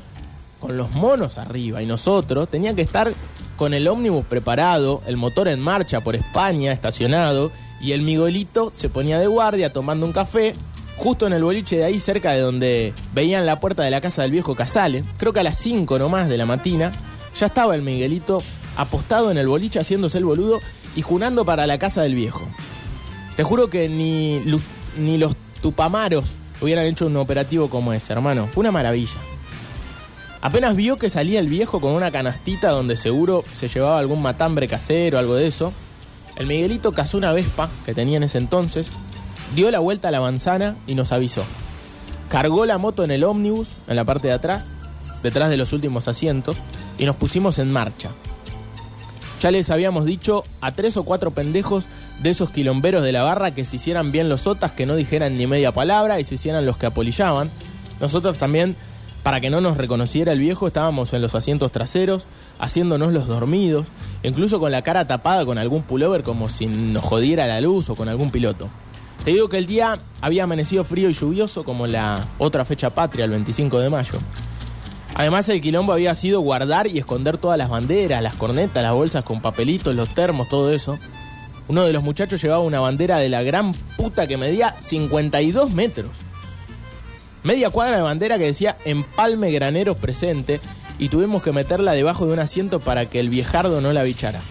[0.60, 3.14] con los monos arriba y nosotros, tenía que estar
[3.56, 8.90] con el ómnibus preparado, el motor en marcha por España, estacionado, y el miguelito se
[8.90, 10.56] ponía de guardia tomando un café,
[10.98, 14.22] justo en el boliche de ahí, cerca de donde veían la puerta de la casa
[14.22, 16.92] del viejo Casale, creo que a las 5 nomás de la matina,
[17.36, 18.42] ya estaba el Miguelito
[18.78, 20.60] apostado en el boliche haciéndose el boludo
[20.96, 22.42] y junando para la casa del viejo.
[23.36, 24.42] Te juro que ni,
[24.98, 26.26] ni los tupamaros
[26.62, 28.48] hubieran hecho un operativo como ese, hermano.
[28.48, 29.18] Fue una maravilla.
[30.46, 34.68] Apenas vio que salía el viejo con una canastita donde seguro se llevaba algún matambre
[34.68, 35.74] casero, algo de eso.
[36.36, 38.92] El Miguelito cazó una Vespa que tenía en ese entonces,
[39.56, 41.44] dio la vuelta a la manzana y nos avisó.
[42.30, 44.76] Cargó la moto en el ómnibus, en la parte de atrás,
[45.24, 46.58] detrás de los últimos asientos,
[47.00, 48.12] y nos pusimos en marcha.
[49.42, 51.86] Ya les habíamos dicho a tres o cuatro pendejos
[52.22, 55.40] de esos quilomberos de la barra que se hicieran bien los sotas, que no dijeran
[55.40, 57.50] ni media palabra y se hicieran los que apolillaban.
[58.00, 58.76] Nosotros también,
[59.26, 62.26] para que no nos reconociera el viejo, estábamos en los asientos traseros,
[62.60, 63.88] haciéndonos los dormidos,
[64.22, 67.96] incluso con la cara tapada con algún pullover como si nos jodiera la luz o
[67.96, 68.70] con algún piloto.
[69.24, 73.26] Te digo que el día había amanecido frío y lluvioso como la otra fecha patria,
[73.26, 74.20] el 25 de mayo.
[75.16, 79.24] Además el quilombo había sido guardar y esconder todas las banderas, las cornetas, las bolsas
[79.24, 81.00] con papelitos, los termos, todo eso.
[81.68, 86.25] Uno de los muchachos llevaba una bandera de la gran puta que medía 52 metros.
[87.46, 90.60] Media cuadra de bandera que decía empalme graneros presente
[91.00, 94.42] y tuvimos que meterla debajo de un asiento para que el viejardo no la bichara.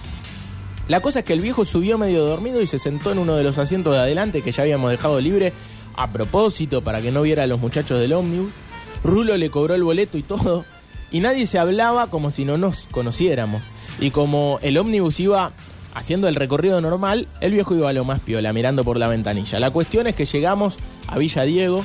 [0.89, 3.45] La cosa es que el viejo subió medio dormido y se sentó en uno de
[3.45, 5.53] los asientos de adelante que ya habíamos dejado libre
[5.97, 8.53] a propósito para que no viera a los muchachos del ómnibus
[9.05, 10.65] Rulo le cobró el boleto y todo,
[11.11, 13.63] y nadie se hablaba como si no nos conociéramos.
[14.01, 15.53] Y como el ómnibus iba
[15.95, 19.61] haciendo el recorrido normal, el viejo iba a lo más piola, mirando por la ventanilla.
[19.61, 20.77] La cuestión es que llegamos
[21.07, 21.85] a Villa Diego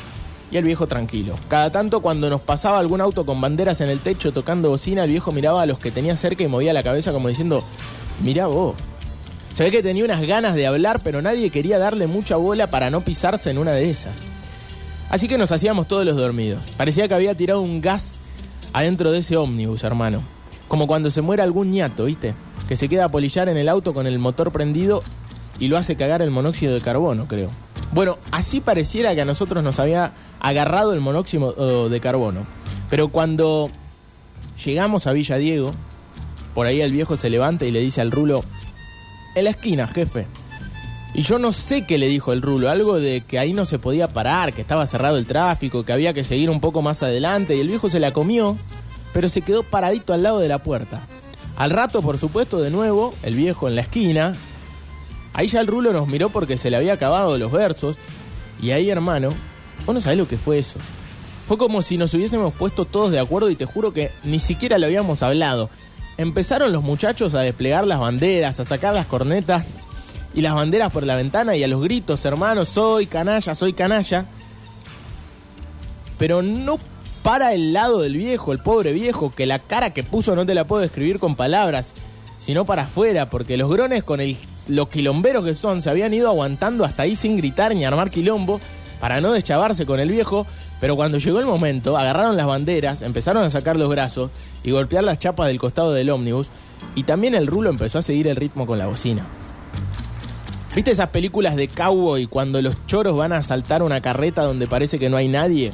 [0.51, 1.35] y el viejo tranquilo.
[1.47, 5.11] Cada tanto cuando nos pasaba algún auto con banderas en el techo tocando bocina, el
[5.11, 7.63] viejo miraba a los que tenía cerca y movía la cabeza como diciendo,
[8.21, 8.75] mirá vos.
[9.53, 12.89] Se ve que tenía unas ganas de hablar, pero nadie quería darle mucha bola para
[12.89, 14.17] no pisarse en una de esas.
[15.09, 16.65] Así que nos hacíamos todos los dormidos.
[16.77, 18.19] Parecía que había tirado un gas
[18.73, 20.21] adentro de ese ómnibus, hermano.
[20.67, 22.35] Como cuando se muere algún ñato, ¿viste?
[22.67, 25.03] Que se queda a polillar en el auto con el motor prendido
[25.59, 27.49] y lo hace cagar el monóxido de carbono, creo.
[27.91, 32.41] Bueno, así pareciera que a nosotros nos había agarrado el monóxido de carbono.
[32.89, 33.69] Pero cuando
[34.63, 35.73] llegamos a Villa Diego,
[36.53, 38.43] por ahí el viejo se levanta y le dice al rulo,
[39.35, 40.25] en la esquina, jefe.
[41.13, 43.79] Y yo no sé qué le dijo el rulo, algo de que ahí no se
[43.79, 47.55] podía parar, que estaba cerrado el tráfico, que había que seguir un poco más adelante,
[47.55, 48.57] y el viejo se la comió,
[49.13, 51.01] pero se quedó paradito al lado de la puerta.
[51.57, 54.35] Al rato, por supuesto, de nuevo, el viejo en la esquina.
[55.33, 57.97] Ahí ya el rulo nos miró porque se le había acabado los versos.
[58.61, 59.33] Y ahí, hermano,
[59.85, 60.79] vos no sabés lo que fue eso.
[61.47, 64.77] Fue como si nos hubiésemos puesto todos de acuerdo y te juro que ni siquiera
[64.77, 65.69] lo habíamos hablado.
[66.17, 69.65] Empezaron los muchachos a desplegar las banderas, a sacar las cornetas
[70.33, 74.25] y las banderas por la ventana y a los gritos, hermanos, soy canalla, soy canalla.
[76.17, 76.77] Pero no
[77.23, 80.53] para el lado del viejo, el pobre viejo, que la cara que puso no te
[80.53, 81.93] la puedo describir con palabras,
[82.37, 84.37] sino para afuera, porque los grones con el,
[84.67, 88.61] los quilomberos que son se habían ido aguantando hasta ahí sin gritar ni armar quilombo
[88.99, 90.45] para no deschavarse con el viejo,
[90.79, 94.31] pero cuando llegó el momento, agarraron las banderas, empezaron a sacar los brazos
[94.63, 96.47] y golpear las chapas del costado del ómnibus,
[96.95, 99.25] y también el rulo empezó a seguir el ritmo con la bocina.
[100.75, 104.99] ¿Viste esas películas de cowboy cuando los choros van a asaltar una carreta donde parece
[104.99, 105.73] que no hay nadie?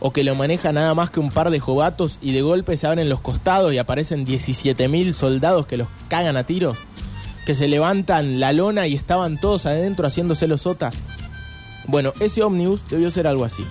[0.00, 2.86] O que lo maneja nada más que un par de jovatos y de golpe se
[2.86, 6.78] abren los costados y aparecen 17.000 soldados que los cagan a tiros?
[7.46, 10.94] Que se levantan la lona y estaban todos adentro haciéndose los sotas.
[11.88, 13.64] Bueno, ese ómnibus debió ser algo así.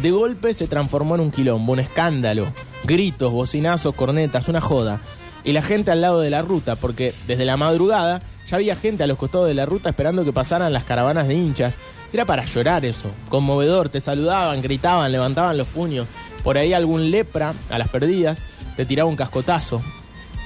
[0.00, 2.52] De golpe se transformó en un quilombo, un escándalo.
[2.82, 5.00] Gritos, bocinazos, cornetas, una joda.
[5.44, 9.04] Y la gente al lado de la ruta, porque desde la madrugada ya había gente
[9.04, 11.78] a los costados de la ruta esperando que pasaran las caravanas de hinchas.
[12.12, 13.90] Era para llorar eso, conmovedor.
[13.90, 16.08] Te saludaban, gritaban, levantaban los puños.
[16.42, 18.42] Por ahí algún lepra, a las perdidas,
[18.76, 19.82] te tiraba un cascotazo.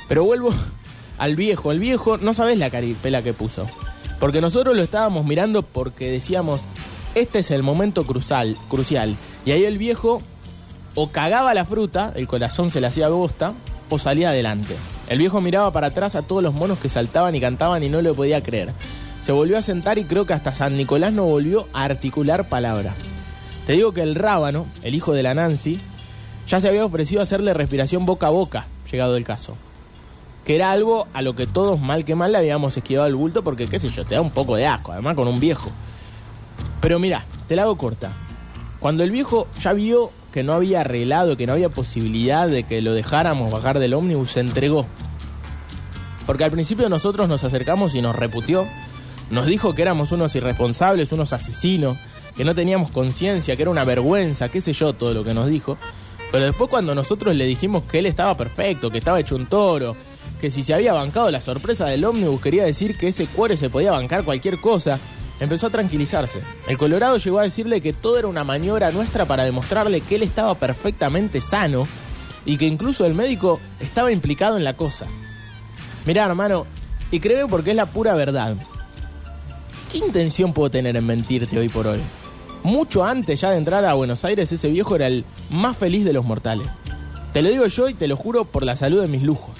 [0.07, 0.51] Pero vuelvo
[1.19, 1.73] al viejo.
[1.73, 3.67] El viejo, no sabes la caripela que puso.
[4.21, 6.61] Porque nosotros lo estábamos mirando porque decíamos,
[7.17, 9.17] este es el momento crucial, crucial.
[9.47, 10.21] Y ahí el viejo
[10.95, 13.55] o cagaba la fruta, el corazón se le hacía bosta,
[13.89, 14.77] o salía adelante.
[15.09, 18.03] El viejo miraba para atrás a todos los monos que saltaban y cantaban y no
[18.03, 18.73] lo podía creer.
[19.23, 22.95] Se volvió a sentar y creo que hasta San Nicolás no volvió a articular palabra.
[23.67, 25.81] Te digo que el rábano, el hijo de la Nancy,
[26.47, 29.57] ya se había ofrecido a hacerle respiración boca a boca, llegado el caso.
[30.45, 33.43] Que era algo a lo que todos mal que mal le habíamos esquivado el bulto
[33.43, 35.71] porque, qué sé yo, te da un poco de asco, además con un viejo.
[36.81, 38.12] Pero mira, te la hago corta.
[38.81, 42.83] Cuando el viejo ya vio que no había arreglado, que no había posibilidad de que
[42.83, 44.87] lo dejáramos bajar del ómnibus, se entregó.
[46.27, 48.67] Porque al principio nosotros nos acercamos y nos reputió,
[49.31, 51.97] nos dijo que éramos unos irresponsables, unos asesinos,
[52.37, 55.49] que no teníamos conciencia, que era una vergüenza, qué sé yo, todo lo que nos
[55.49, 55.79] dijo.
[56.31, 59.97] Pero después cuando nosotros le dijimos que él estaba perfecto, que estaba hecho un toro,
[60.41, 63.71] que si se había bancado la sorpresa del ómnibus quería decir que ese cuore se
[63.71, 64.99] podía bancar cualquier cosa,
[65.40, 66.40] empezó a tranquilizarse.
[66.68, 70.22] El Colorado llegó a decirle que todo era una maniobra nuestra para demostrarle que él
[70.22, 71.87] estaba perfectamente sano
[72.44, 75.07] y que incluso el médico estaba implicado en la cosa.
[76.07, 76.66] Mirá, hermano,
[77.11, 78.57] y creo porque es la pura verdad.
[79.90, 82.01] ¿Qué intención puedo tener en mentirte hoy por hoy?
[82.62, 86.12] Mucho antes ya de entrar a Buenos Aires, ese viejo era el más feliz de
[86.12, 86.66] los mortales.
[87.33, 89.56] Te lo digo yo y te lo juro por la salud de mis lujos.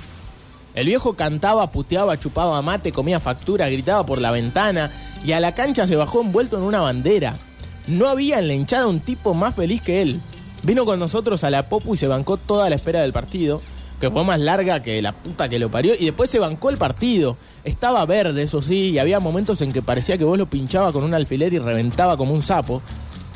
[0.77, 4.91] El viejo cantaba, puteaba, chupaba mate, comía factura, gritaba por la ventana
[5.25, 7.39] y a la cancha se bajó envuelto en una bandera.
[7.87, 10.21] No había en la hinchada un tipo más feliz que él.
[10.63, 13.63] Vino con nosotros a la Popu y se bancó toda la espera del partido,
[14.01, 16.77] que fue más larga que la puta que lo parió, y después se bancó el
[16.77, 17.39] partido.
[17.65, 21.05] Estaba verde, eso sí, y había momentos en que parecía que vos lo pinchaba con
[21.05, 22.83] un alfiler y reventaba como un sapo,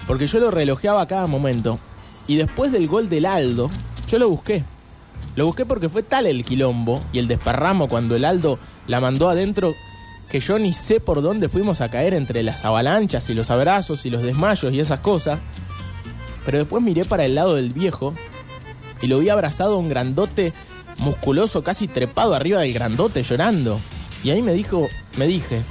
[0.07, 1.79] porque yo lo relojeaba a cada momento.
[2.26, 3.70] Y después del gol del Aldo,
[4.07, 4.62] yo lo busqué.
[5.37, 9.29] Lo busqué porque fue tal el quilombo y el desparramo cuando el Aldo la mandó
[9.29, 9.75] adentro
[10.29, 14.07] que yo ni sé por dónde fuimos a caer entre las avalanchas y los abrazos
[14.07, 15.40] y los desmayos y esas cosas.
[16.45, 18.14] Pero después miré para el lado del viejo
[19.03, 20.53] y lo vi abrazado a un grandote
[20.99, 23.81] musculoso casi trepado arriba del grandote llorando.
[24.23, 25.62] Y ahí me dijo, me dije,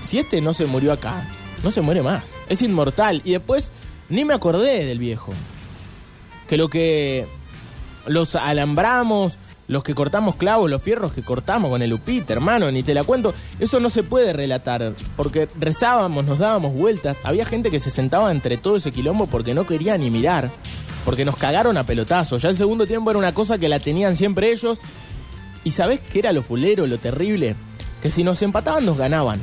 [0.00, 1.28] si este no se murió acá,
[1.62, 2.24] no se muere más.
[2.48, 3.22] Es inmortal.
[3.24, 3.70] Y después
[4.08, 5.32] ni me acordé del viejo.
[6.48, 7.26] Que lo que
[8.06, 9.38] los alambramos,
[9.68, 13.04] los que cortamos clavos, los fierros que cortamos con el upite, hermano, ni te la
[13.04, 13.34] cuento.
[13.58, 17.16] Eso no se puede relatar, porque rezábamos, nos dábamos vueltas.
[17.24, 20.50] Había gente que se sentaba entre todo ese quilombo porque no quería ni mirar,
[21.04, 22.42] porque nos cagaron a pelotazos.
[22.42, 24.78] Ya el segundo tiempo era una cosa que la tenían siempre ellos.
[25.64, 27.54] ¿Y sabés qué era lo fulero, lo terrible?
[28.02, 29.40] Que si nos empataban, nos ganaban.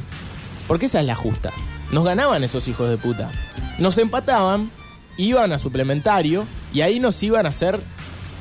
[0.67, 1.52] Porque esa es la justa.
[1.91, 3.32] Nos ganaban esos hijos de puta.
[3.80, 4.69] Nos empataban,
[5.17, 7.80] iban a suplementario y ahí nos iban a hacer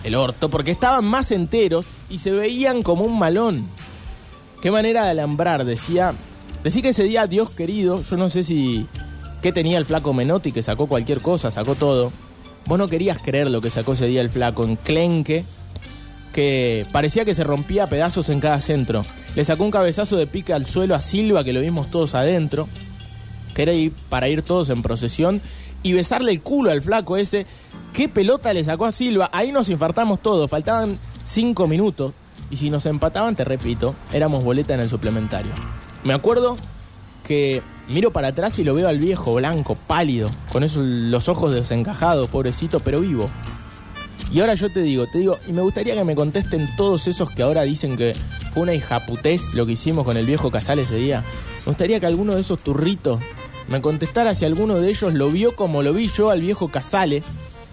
[0.05, 3.67] el orto, porque estaban más enteros y se veían como un malón.
[4.61, 6.15] Qué manera de alambrar, decía.
[6.65, 8.87] Decía que ese día, Dios querido, yo no sé si.
[9.43, 12.13] ¿Qué tenía el flaco Menotti que sacó cualquier cosa, sacó todo?
[12.67, 15.45] Vos no querías creer lo que sacó ese día el flaco en Clenque,
[16.33, 19.05] que parecía que se rompía pedazos en cada centro.
[19.37, 22.69] Le sacó un cabezazo de pique al suelo a Silva, que lo vimos todos adentro,
[23.55, 25.41] que era ir para ir todos en procesión,
[25.85, 27.47] y besarle el culo al flaco ese.
[27.99, 29.29] ¿Qué pelota le sacó a Silva?
[29.33, 32.13] Ahí nos infartamos todos, faltaban cinco minutos.
[32.49, 35.51] Y si nos empataban, te repito, éramos boleta en el suplementario.
[36.05, 36.59] Me acuerdo
[37.27, 41.53] que miro para atrás y lo veo al viejo, blanco, pálido, con esos, los ojos
[41.53, 43.31] desencajados, pobrecito, pero vivo.
[44.31, 47.29] Y ahora yo te digo, te digo, y me gustaría que me contesten todos esos
[47.31, 48.15] que ahora dicen que
[48.55, 51.25] fue una hijaputez lo que hicimos con el viejo Casal ese día.
[51.67, 53.19] Me gustaría que alguno de esos turritos
[53.67, 57.25] me contestara si alguno de ellos lo vio como lo vi yo al viejo Casale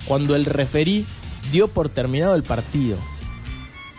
[0.07, 1.05] cuando el referí
[1.51, 2.97] dio por terminado el partido.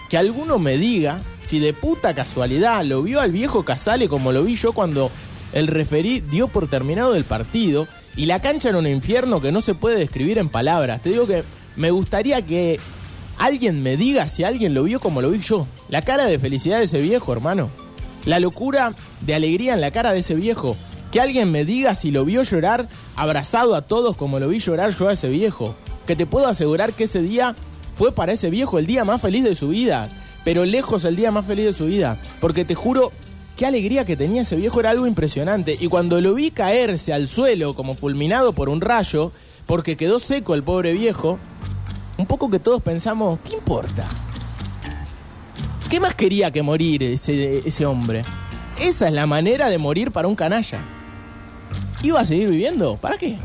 [0.09, 4.45] Que alguno me diga si de puta casualidad lo vio al viejo Casale como lo
[4.45, 5.11] vi yo cuando
[5.53, 9.61] el referí dio por terminado el partido y la cancha era un infierno que no
[9.61, 11.03] se puede describir en palabras.
[11.03, 11.45] Te digo que
[11.77, 12.81] me gustaría que
[13.39, 15.67] alguien me diga si alguien lo vio como lo vi yo.
[15.89, 17.71] La cara de felicidad de ese viejo, hermano.
[18.25, 20.77] La locura de alegría en la cara de ese viejo.
[21.13, 24.97] Que alguien me diga si lo vio llorar abrazado a todos como lo vi llorar
[24.97, 25.75] yo a ese viejo.
[26.07, 27.55] Que te puedo asegurar que ese día
[27.97, 30.09] fue para ese viejo el día más feliz de su vida.
[30.45, 32.19] Pero lejos el día más feliz de su vida.
[32.41, 33.13] Porque te juro,
[33.57, 35.77] qué alegría que tenía ese viejo era algo impresionante.
[35.81, 39.33] Y cuando lo vi caerse al suelo como fulminado por un rayo,
[39.67, 41.39] porque quedó seco el pobre viejo,
[42.19, 44.07] un poco que todos pensamos, ¿qué importa?
[45.91, 48.23] ¿Qué más quería que morir ese, ese hombre?
[48.81, 50.81] Esa es la manera de morir para un canalla.
[52.03, 52.97] ¿Iba a seguir viviendo?
[52.97, 53.39] ¿Para qué?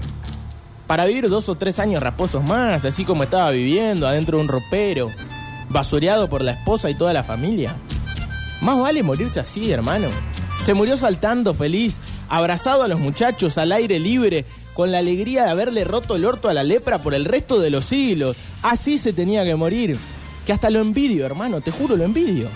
[0.92, 4.50] para vivir dos o tres años raposos más, así como estaba viviendo adentro de un
[4.50, 5.10] ropero,
[5.70, 7.78] basureado por la esposa y toda la familia.
[8.60, 10.10] Más vale morirse así, hermano.
[10.64, 15.52] Se murió saltando feliz, abrazado a los muchachos al aire libre, con la alegría de
[15.52, 18.36] haberle roto el orto a la lepra por el resto de los siglos.
[18.62, 19.98] Así se tenía que morir.
[20.46, 22.50] Que hasta lo envidio, hermano, te juro, lo envidio.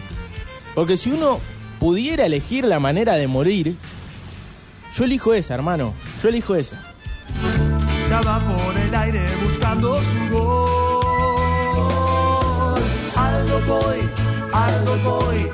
[0.74, 1.40] Porque si uno
[1.80, 3.78] pudiera elegir la manera de morir,
[4.94, 5.94] yo elijo esa, hermano.
[6.22, 6.95] Yo elijo esa
[8.10, 10.76] ya va por el aire buscando su gol.
[13.16, 14.10] Aldo Boy,
[14.54, 15.52] Aldo Boy,